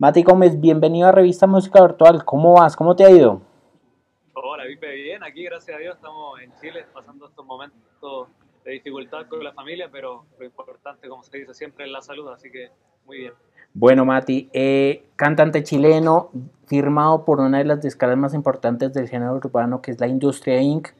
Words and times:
Mati 0.00 0.22
Gómez, 0.22 0.60
bienvenido 0.60 1.08
a 1.08 1.12
Revista 1.12 1.48
Música 1.48 1.82
Virtual. 1.82 2.24
¿Cómo 2.24 2.52
vas? 2.52 2.76
¿Cómo 2.76 2.94
te 2.94 3.04
ha 3.04 3.10
ido? 3.10 3.42
Hola, 4.32 4.64
Vipe, 4.64 4.94
bien. 4.94 5.24
Aquí, 5.24 5.42
gracias 5.42 5.76
a 5.76 5.80
Dios, 5.80 5.96
estamos 5.96 6.40
en 6.40 6.52
Chile 6.60 6.86
pasando 6.94 7.26
estos 7.26 7.44
momentos 7.44 8.28
de 8.64 8.70
dificultad 8.74 9.26
con 9.26 9.42
la 9.42 9.52
familia, 9.52 9.88
pero 9.90 10.24
lo 10.38 10.44
importante, 10.44 11.08
como 11.08 11.24
se 11.24 11.38
dice 11.38 11.52
siempre, 11.52 11.86
es 11.86 11.90
la 11.90 12.00
salud, 12.00 12.28
así 12.28 12.48
que 12.48 12.70
muy 13.06 13.18
bien. 13.18 13.32
Bueno, 13.74 14.04
Mati, 14.04 14.48
eh, 14.52 15.06
cantante 15.16 15.64
chileno, 15.64 16.30
firmado 16.68 17.24
por 17.24 17.40
una 17.40 17.58
de 17.58 17.64
las 17.64 17.82
discaras 17.82 18.16
más 18.16 18.34
importantes 18.34 18.94
del 18.94 19.08
género 19.08 19.34
urbano, 19.34 19.82
que 19.82 19.90
es 19.90 19.98
la 19.98 20.06
Industria 20.06 20.62
Inc., 20.62 20.90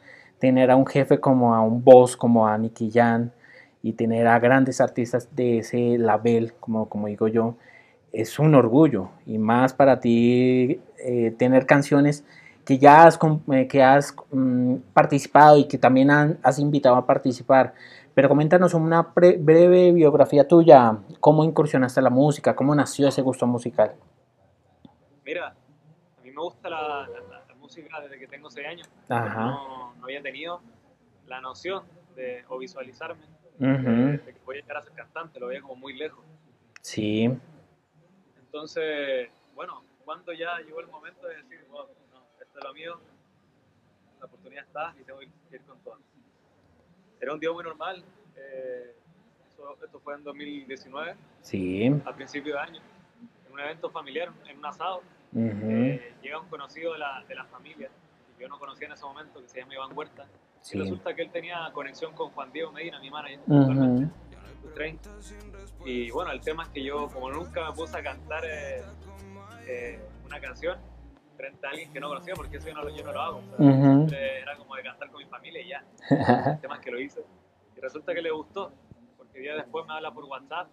tener 0.40 0.72
a 0.72 0.76
un 0.76 0.86
jefe 0.86 1.20
como 1.20 1.54
a 1.54 1.60
un 1.60 1.84
boss, 1.84 2.16
como 2.16 2.48
a 2.48 2.58
Nicky 2.58 2.90
Jan, 2.90 3.32
y 3.80 3.92
tener 3.92 4.26
a 4.26 4.40
grandes 4.40 4.80
artistas 4.80 5.36
de 5.36 5.58
ese 5.58 5.98
label, 5.98 6.54
como, 6.54 6.88
como 6.88 7.06
digo 7.06 7.28
yo, 7.28 7.54
es 8.12 8.38
un 8.38 8.54
orgullo 8.54 9.10
y 9.26 9.38
más 9.38 9.74
para 9.74 10.00
ti 10.00 10.80
eh, 10.98 11.34
tener 11.38 11.66
canciones 11.66 12.24
que 12.64 12.78
ya 12.78 13.04
has, 13.04 13.18
eh, 13.52 13.66
que 13.66 13.82
has 13.82 14.14
mm, 14.30 14.76
participado 14.92 15.56
y 15.56 15.66
que 15.66 15.78
también 15.78 16.10
has 16.10 16.58
invitado 16.58 16.96
a 16.96 17.06
participar. 17.06 17.74
Pero 18.14 18.28
coméntanos 18.28 18.74
una 18.74 19.02
breve 19.14 19.92
biografía 19.92 20.46
tuya, 20.46 20.98
cómo 21.20 21.44
incursionaste 21.44 22.00
a 22.00 22.02
la 22.02 22.10
música, 22.10 22.54
cómo 22.54 22.74
nació 22.74 23.08
ese 23.08 23.22
gusto 23.22 23.46
musical. 23.46 23.94
Mira, 25.24 25.48
a 25.48 26.22
mí 26.22 26.30
me 26.30 26.42
gusta 26.42 26.68
la, 26.68 27.08
música 27.58 28.00
desde 28.00 28.18
que 28.18 28.26
tengo 28.26 28.50
6 28.50 28.66
años. 28.66 28.90
No, 29.08 29.28
no, 29.28 29.94
había 30.02 30.20
tenido 30.22 30.60
la 31.26 31.40
noción 31.40 31.84
de, 32.16 32.44
o 32.48 32.58
visualizarme 32.58 33.22
de, 33.58 34.20
que 34.24 34.40
voy 34.44 34.58
a 34.58 34.60
llegar 34.60 34.78
a 34.78 34.82
ser 34.82 34.92
cantante, 34.92 35.38
lo 35.38 35.46
veía 35.48 35.60
como 35.60 35.76
muy 35.76 35.94
lejos. 35.94 36.24
Sí. 36.82 37.30
Entonces, 38.48 39.28
bueno, 39.54 39.82
cuando 40.06 40.32
ya 40.32 40.58
llegó 40.60 40.80
el 40.80 40.88
momento 40.88 41.26
de 41.26 41.36
decir, 41.36 41.66
no, 41.70 41.82
esto 42.40 42.58
es 42.58 42.64
lo 42.64 42.72
mío, 42.72 42.98
la 44.18 44.26
oportunidad 44.26 44.64
está 44.64 44.94
y 44.98 45.04
tengo 45.04 45.18
que 45.18 45.26
ir 45.56 45.62
con 45.62 45.78
todo. 45.80 45.98
Era 47.20 47.34
un 47.34 47.40
día 47.40 47.52
muy 47.52 47.62
normal, 47.62 48.02
eh, 48.36 48.94
esto 49.84 50.00
fue 50.00 50.14
en 50.14 50.24
2019, 50.24 51.14
sí. 51.42 51.90
a 52.06 52.14
principio 52.14 52.54
de 52.54 52.60
año, 52.60 52.80
en 53.46 53.52
un 53.52 53.60
evento 53.60 53.90
familiar, 53.90 54.32
en 54.48 54.58
un 54.58 54.64
asado. 54.64 55.02
Eh, 55.36 56.14
llega 56.22 56.40
un 56.40 56.48
conocido 56.48 56.94
de 56.94 57.00
la, 57.00 57.22
de 57.28 57.34
la 57.34 57.44
familia, 57.44 57.90
que 58.36 58.44
yo 58.44 58.48
no 58.48 58.58
conocía 58.58 58.86
en 58.86 58.94
ese 58.94 59.04
momento, 59.04 59.42
que 59.42 59.48
se 59.48 59.60
llama 59.60 59.74
Iván 59.74 59.96
Huerta. 59.96 60.26
Y 60.72 60.78
resulta 60.78 61.14
que 61.14 61.22
él 61.22 61.30
tenía 61.30 61.70
conexión 61.74 62.14
con 62.14 62.30
Juan 62.30 62.50
Diego 62.50 62.72
Medina, 62.72 62.98
mi 62.98 63.10
manager. 63.10 63.40
Y 65.84 66.10
bueno, 66.10 66.30
el 66.32 66.40
tema 66.40 66.64
es 66.64 66.68
que 66.70 66.82
yo, 66.82 67.08
como 67.08 67.30
nunca 67.30 67.68
me 67.70 67.72
puse 67.72 67.96
a 67.98 68.02
cantar 68.02 68.44
eh, 68.44 68.82
eh, 69.66 70.00
una 70.24 70.40
canción 70.40 70.78
frente 71.36 71.66
a 71.66 71.70
alguien 71.70 71.92
que 71.92 72.00
no 72.00 72.08
conocía, 72.08 72.34
porque 72.34 72.56
eso 72.56 72.68
yo 72.68 72.74
no, 72.74 72.88
yo 72.88 73.04
no 73.04 73.12
lo 73.12 73.20
hago. 73.20 73.42
Era 73.60 74.56
como 74.56 74.74
de 74.74 74.82
cantar 74.82 75.10
con 75.10 75.22
mi 75.22 75.28
familia 75.28 75.62
y 75.62 75.68
ya. 75.68 75.84
el 76.52 76.60
tema 76.60 76.76
es 76.76 76.80
que 76.80 76.90
lo 76.90 77.00
hice. 77.00 77.24
Y 77.76 77.80
resulta 77.80 78.12
que 78.12 78.22
le 78.22 78.30
gustó, 78.30 78.72
porque 79.16 79.38
día 79.38 79.54
después 79.54 79.86
me 79.86 79.94
habla 79.94 80.12
por 80.12 80.24
WhatsApp 80.24 80.68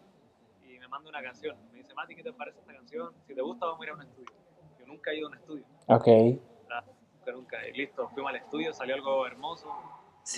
y 0.63 0.79
me 0.79 0.87
manda 0.87 1.09
una 1.09 1.21
canción. 1.21 1.55
Me 1.71 1.79
dice, 1.79 1.93
Mati, 1.93 2.15
¿qué 2.15 2.23
te 2.23 2.33
parece 2.33 2.59
esta 2.59 2.73
canción? 2.73 3.13
Si 3.27 3.35
te 3.35 3.41
gusta, 3.41 3.67
vamos 3.67 3.81
a 3.81 3.83
ir 3.85 3.89
a 3.91 3.93
un 3.93 4.01
estudio. 4.01 4.35
Yo 4.79 4.85
nunca 4.87 5.11
he 5.11 5.17
ido 5.17 5.27
a 5.27 5.29
un 5.29 5.37
estudio. 5.37 5.65
Ok. 5.87 6.07
Nunca, 6.07 7.31
nunca. 7.31 7.67
Y 7.67 7.73
listo, 7.73 8.09
fuimos 8.09 8.31
al 8.31 8.37
estudio, 8.37 8.73
salió 8.73 8.95
algo 8.95 9.27
hermoso. 9.27 9.67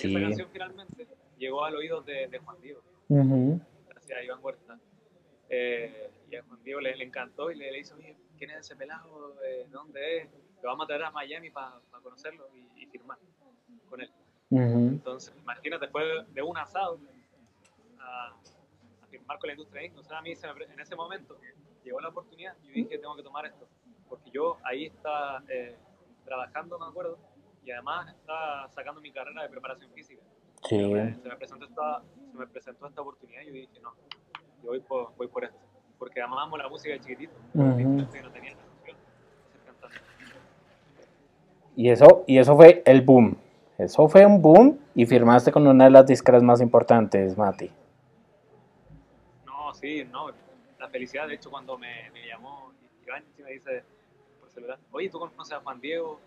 Y 0.02 0.10
esa 0.10 0.20
canción 0.20 0.48
finalmente 0.52 1.08
llegó 1.38 1.64
al 1.64 1.74
oído 1.74 2.02
de, 2.02 2.28
de 2.28 2.38
Juan 2.38 2.60
Diego. 2.60 2.82
Gracias 3.88 4.18
a 4.18 4.22
Iván 4.22 4.38
Huerta. 4.42 4.78
Eh, 5.48 6.10
y 6.30 6.36
a 6.36 6.42
Juan 6.42 6.62
Diego 6.62 6.80
le, 6.80 7.02
encantó 7.02 7.50
y 7.50 7.56
le, 7.56 7.72
le 7.72 7.78
hizo, 7.78 7.96
¿quién 8.36 8.50
es 8.50 8.58
ese 8.58 8.76
pelado? 8.76 9.34
¿De 9.36 9.66
dónde 9.68 10.18
es? 10.18 10.28
Lo 10.62 10.70
vamos 10.70 10.84
a 10.84 10.86
traer 10.88 11.04
a 11.04 11.10
Miami 11.10 11.50
para 11.50 11.80
conocerlo 12.02 12.48
y, 12.76 12.86
firmar 12.86 13.18
con 13.88 14.00
él. 14.00 14.10
Entonces, 14.50 15.34
imagínate, 15.38 15.86
después 15.86 16.04
de 16.32 16.42
un 16.42 16.56
asado 16.56 16.98
a, 18.00 18.34
firmar 19.10 19.38
con 19.38 19.48
la 19.48 19.52
industria 19.54 19.84
Inc. 19.84 19.98
O 19.98 20.02
sea, 20.02 20.18
a 20.18 20.22
mí 20.22 20.32
en 20.32 20.80
ese 20.80 20.96
momento 20.96 21.38
llegó 21.84 22.00
la 22.00 22.08
oportunidad 22.08 22.56
y 22.62 22.68
yo 22.68 22.74
dije, 22.74 22.98
tengo 22.98 23.16
que 23.16 23.22
tomar 23.22 23.46
esto. 23.46 23.66
Porque 24.08 24.30
yo 24.30 24.58
ahí 24.64 24.86
estaba 24.86 25.42
eh, 25.48 25.76
trabajando, 26.24 26.78
me 26.78 26.86
acuerdo, 26.86 27.18
y 27.64 27.70
además 27.70 28.08
estaba 28.14 28.68
sacando 28.68 29.00
mi 29.00 29.12
carrera 29.12 29.42
de 29.42 29.48
preparación 29.48 29.90
física. 29.92 30.22
Sí. 30.64 30.78
Se 30.78 31.28
me 31.28 31.36
presentó 31.36 31.64
esta, 31.66 32.02
se 32.30 32.38
me 32.38 32.46
presentó 32.46 32.86
esta 32.86 33.00
oportunidad 33.00 33.42
y 33.42 33.46
yo 33.46 33.52
dije, 33.52 33.80
no, 33.80 33.92
yo 34.62 34.70
voy 34.70 34.80
por, 34.80 35.14
voy 35.16 35.28
por 35.28 35.44
esto. 35.44 35.58
Porque 35.98 36.20
amamos 36.20 36.58
la 36.58 36.68
música 36.68 36.92
de 36.94 37.00
chiquitito. 37.00 37.32
no 37.54 37.76
tenía 38.32 38.56
y 41.78 41.90
eso, 41.90 42.24
y 42.26 42.38
eso 42.38 42.56
fue 42.56 42.82
el 42.84 43.02
boom. 43.02 43.36
Eso 43.78 44.08
fue 44.08 44.26
un 44.26 44.42
boom 44.42 44.80
y 44.96 45.06
firmaste 45.06 45.52
con 45.52 45.64
una 45.64 45.84
de 45.84 45.90
las 45.90 46.04
discas 46.06 46.42
más 46.42 46.60
importantes, 46.60 47.38
Mati. 47.38 47.70
No, 49.46 49.72
sí, 49.72 50.04
no. 50.10 50.32
La 50.80 50.88
felicidad, 50.88 51.28
de 51.28 51.34
hecho, 51.34 51.50
cuando 51.50 51.78
me, 51.78 52.10
me 52.10 52.26
llamó 52.26 52.72
Iván 53.06 53.22
y 53.38 53.42
me 53.42 53.52
dice 53.52 53.84
por 54.40 54.50
celular, 54.50 54.76
oye, 54.90 55.08
¿tú 55.08 55.20
conoces 55.20 55.52
a 55.52 55.60
Juan 55.60 55.80
Diego? 55.80 56.18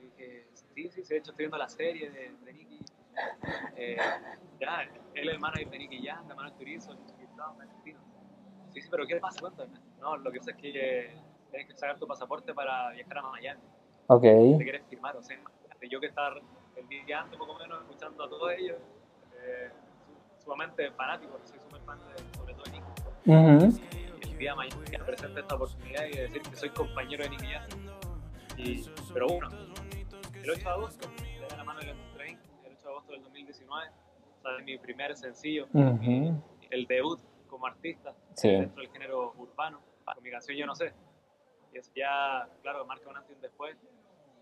Y 0.00 0.04
dije, 0.04 0.46
sí, 0.74 0.88
sí, 0.88 1.02
de 1.02 1.18
hecho 1.18 1.32
estoy 1.32 1.44
viendo 1.44 1.58
la 1.58 1.68
serie 1.68 2.08
de, 2.08 2.32
de 2.42 2.52
Nicky 2.54 2.73
eh, 3.76 3.96
Jack, 4.60 4.90
él 5.14 5.28
es 5.28 5.34
hermano 5.34 5.54
de 5.56 5.78
Nicky 5.78 6.06
Jam, 6.06 6.28
hermano 6.28 6.50
de 6.50 6.56
Turizo, 6.56 6.96
y 7.18 7.24
estaba 7.24 7.54
argentino. 7.60 8.00
Sí, 8.70 8.80
sí, 8.80 8.88
pero 8.90 9.06
¿qué 9.06 9.16
pasa? 9.16 9.40
Cuéntame. 9.40 9.78
No, 10.00 10.16
lo 10.16 10.30
que 10.32 10.38
pasa 10.38 10.50
es 10.50 10.56
que 10.56 10.70
eh, 10.74 11.14
tienes 11.50 11.68
que 11.68 11.74
sacar 11.74 11.98
tu 11.98 12.06
pasaporte 12.06 12.52
para 12.52 12.90
viajar 12.90 13.18
a 13.18 13.22
Miami. 13.22 13.62
Ok. 14.08 14.22
Te 14.22 14.64
quieres 14.64 14.82
firmar, 14.88 15.16
o 15.16 15.22
sea, 15.22 15.38
yo 15.88 16.00
que 16.00 16.06
estaba 16.06 16.36
el 16.76 16.88
día 16.88 17.20
antes, 17.20 17.38
poco 17.38 17.56
menos, 17.58 17.80
escuchando 17.82 18.24
a 18.24 18.28
todos 18.28 18.52
ellos, 18.58 18.78
eh, 19.42 19.70
sumamente 20.42 20.90
fanático, 20.92 21.32
porque 21.32 21.48
soy 21.48 21.60
súper 21.60 21.80
fan, 21.82 21.98
de, 21.98 22.36
sobre 22.36 22.54
todo 22.54 22.64
de 22.64 22.70
Nicky. 22.72 22.84
Uh 23.26 23.32
-huh. 23.32 23.80
El 24.22 24.38
día 24.38 24.50
de 24.50 24.56
Miami 24.56 24.84
que 24.90 24.98
presente 24.98 25.40
esta 25.40 25.54
oportunidad 25.54 26.06
y 26.06 26.16
decir 26.16 26.42
que 26.42 26.56
soy 26.56 26.70
compañero 26.70 27.24
de 27.24 27.30
Nicky 27.30 27.46
Y, 28.56 28.84
pero 29.12 29.28
bueno, 29.28 29.48
el 30.42 30.50
8 30.50 30.60
de 30.60 30.68
agosto, 30.68 31.08
le 31.22 31.46
da 31.46 31.56
la 31.56 31.64
mano 31.64 31.80
de 31.80 31.86
la 31.86 31.92
2019, 33.54 33.90
o 34.38 34.42
sea, 34.42 34.64
mi 34.64 34.78
primer 34.78 35.16
sencillo, 35.16 35.66
uh 35.72 35.78
-huh. 35.78 36.42
el 36.70 36.86
debut 36.86 37.20
como 37.46 37.66
artista 37.66 38.14
sí. 38.34 38.48
dentro 38.48 38.82
del 38.82 38.90
género 38.90 39.32
urbano, 39.36 39.80
con 40.04 40.22
mi 40.22 40.30
canción 40.30 40.56
Yo 40.56 40.66
No 40.66 40.74
Sé. 40.74 40.92
Y 41.72 41.78
eso 41.78 41.90
ya, 41.94 42.48
claro, 42.62 42.84
marca 42.84 43.08
un 43.08 43.16
antes 43.16 43.30
y 43.32 43.34
un 43.34 43.40
después. 43.40 43.76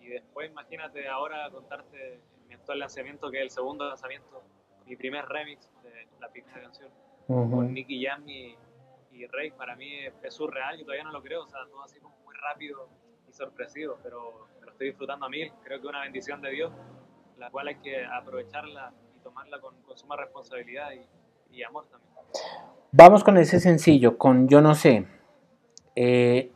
Y 0.01 0.09
después, 0.09 0.51
imagínate 0.51 1.09
ahora 1.09 1.49
contarte 1.51 2.21
mi 2.49 2.55
actual 2.55 2.81
lanzamiento, 2.81 3.31
que 3.31 3.39
es 3.39 3.43
el 3.45 3.51
segundo 3.51 3.87
lanzamiento, 3.87 4.43
mi 4.87 4.97
primer 4.97 5.25
remix 5.27 5.71
de 5.83 6.09
la 6.21 6.29
primera 6.29 6.61
canción, 6.61 6.91
uh 7.29 7.35
-huh. 7.35 7.51
con 7.51 7.73
Nicky 7.73 8.05
Jam 8.05 8.29
y, 8.29 8.57
y, 9.13 9.27
Rey. 9.27 9.51
Para 9.53 9.77
mí 9.77 10.07
es, 10.07 10.15
es 10.23 10.35
surreal, 10.35 10.79
yo 10.79 10.85
todavía 10.85 11.05
no 11.05 11.13
lo 11.13 11.23
creo, 11.23 11.43
o 11.45 11.47
sea, 11.47 11.61
todo 11.67 11.83
así 11.83 12.01
como 12.01 12.17
muy 12.25 12.35
rápido 12.37 12.89
y 13.29 13.33
sorpresivo, 13.33 13.99
pero 14.03 14.49
lo 14.61 14.71
estoy 14.71 14.89
disfrutando 14.89 15.27
a 15.27 15.29
mí. 15.29 15.49
Creo 15.65 15.81
que 15.81 15.87
una 15.87 16.03
bendición 16.03 16.41
de 16.43 16.51
Dios 16.51 16.73
la 17.43 17.51
cual 17.51 17.67
hay 17.67 17.75
que 17.77 18.05
aprovecharla 18.05 18.93
y 19.17 19.21
tomarla 19.21 19.61
con, 19.61 19.75
suma 19.97 20.17
responsabilidad 20.17 20.91
y, 21.51 21.63
amor 21.65 21.87
también. 21.91 22.13
Vamos 22.93 23.25
con 23.25 23.37
ese 23.37 23.59
sencillo, 23.59 24.17
con 24.17 24.49
Yo 24.49 24.61
no 24.61 24.77
sé. 24.77 25.07
Eh, 25.97 26.53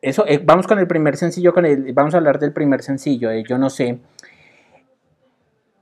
eso, 0.00 0.24
eh, 0.26 0.40
vamos 0.42 0.66
con 0.66 0.78
el 0.78 0.86
primer 0.86 1.18
sencillo, 1.18 1.52
con 1.52 1.66
el, 1.66 1.92
vamos 1.92 2.14
a 2.14 2.16
hablar 2.16 2.38
del 2.38 2.54
primer 2.54 2.82
sencillo, 2.82 3.30
Yo 3.32 3.58
no 3.58 3.68
sé. 3.68 3.98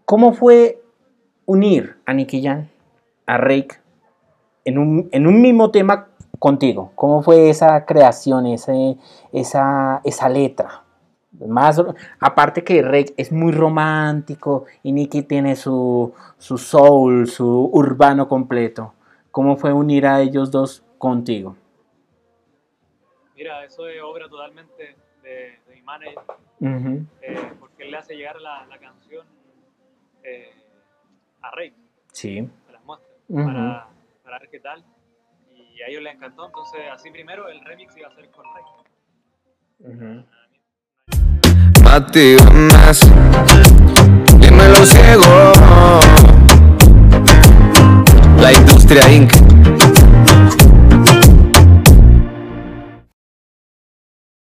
¿Cómo 0.05 0.33
fue 0.33 0.83
unir 1.47 1.99
a 2.05 2.13
Nicky 2.13 2.43
Jan, 2.43 2.69
a 3.27 3.39
Rake, 3.39 3.81
en 4.65 4.77
un, 4.77 5.09
en 5.13 5.29
un 5.29 5.41
mismo 5.41 5.71
tema 5.71 6.09
contigo? 6.41 6.91
¿Cómo 6.97 7.23
fue 7.23 7.49
esa 7.49 7.87
creación, 7.87 8.47
ese, 8.47 8.97
esa, 9.33 10.01
esa 10.03 10.29
letra? 10.29 10.83
Más, 11.33 11.83
aparte 12.21 12.63
que 12.63 12.83
Rey 12.83 13.07
es 13.17 13.33
muy 13.33 13.53
romántico 13.53 14.67
y 14.83 14.93
Nicky 14.93 15.23
tiene 15.23 15.57
su, 15.57 16.15
su 16.37 16.59
soul, 16.59 17.27
su 17.27 17.71
urbano 17.73 18.29
completo. 18.29 18.93
¿Cómo 19.31 19.57
fue 19.57 19.73
unir 19.73 20.07
a 20.07 20.21
ellos 20.21 20.51
dos 20.51 20.85
contigo? 20.99 21.57
Mira, 23.35 23.65
eso 23.65 23.89
es 23.89 24.01
obra 24.03 24.29
totalmente 24.29 24.95
de, 25.23 25.59
mi 25.75 25.81
manager, 25.83 26.19
eh, 27.23 27.53
porque 27.59 27.85
él 27.85 27.93
le 27.93 27.97
hace 27.97 28.15
llegar 28.15 28.39
la, 28.41 28.67
la 28.67 28.79
canción 28.79 29.27
eh, 30.23 30.53
a 31.41 31.51
Rey. 31.53 31.75
Sí. 32.13 32.47
Se 32.67 32.73
las 32.73 32.85
muestra 32.85 33.09
para, 33.29 33.89
para, 34.23 34.39
ver 34.39 34.51
qué 34.51 34.61
tal. 34.61 34.85
Y 35.51 35.81
a 35.83 35.87
ellos 35.89 36.03
les 36.03 36.15
encantó, 36.15 36.47
entonces 36.47 36.81
así 36.93 37.11
primero 37.11 37.49
el 37.49 37.65
remix 37.65 37.97
iba 37.97 38.09
a 38.09 38.15
ser 38.15 38.31
con 38.31 38.45
Rey. 38.55 40.25
Gómez 41.93 43.01
Dímelo 44.41 44.87
ciego. 44.87 45.53
La 48.41 48.51
industria 48.51 49.13
Inc 49.13 49.52